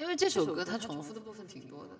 [0.00, 1.90] 因为这首歌它重复的部分挺多的。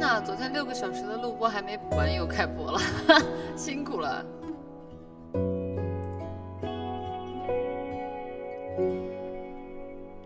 [0.00, 2.80] 那昨天六个小时的录播还没补完又开播了
[3.56, 4.24] 辛苦了。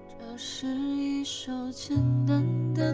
[0.07, 1.97] 这是一首简
[2.27, 2.92] 单的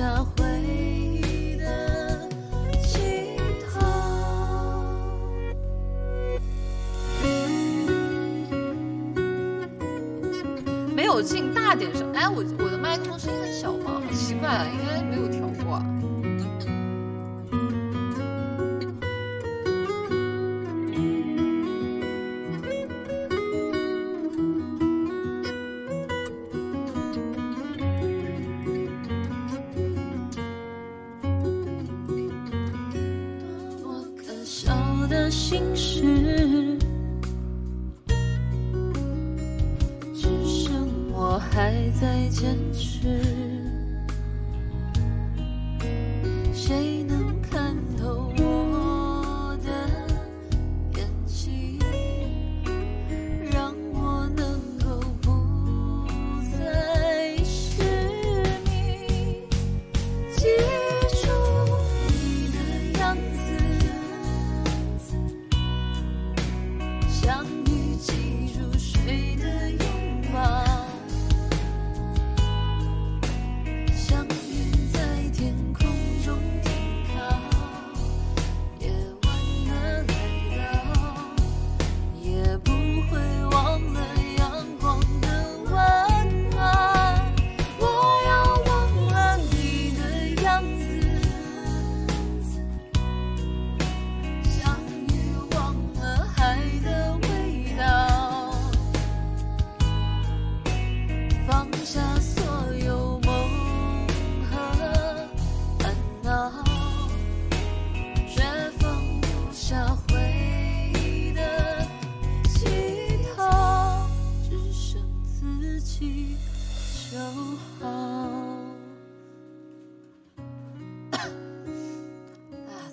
[0.00, 2.26] 下回忆的
[10.96, 14.00] 没有进大点声，哎，我我的麦克风声音很小吗？
[14.00, 15.84] 好奇怪啊，应该没有调过啊。
[35.30, 36.02] 心事。
[40.12, 43.39] 只剩我还在坚持。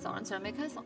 [0.02, 0.82] 早上起来没开嗓。